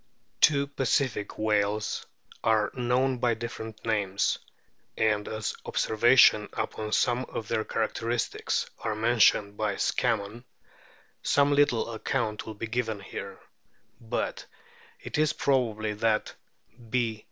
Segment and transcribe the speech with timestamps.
[0.39, 2.07] Two Pacific whales
[2.43, 4.39] are known by different names;
[4.97, 10.43] and as observation upon some of their characteristics are mentioned by Scammon,
[11.21, 13.37] some little account will be given here;
[13.99, 14.43] but
[14.99, 16.33] it is probable that
[16.89, 17.19] B.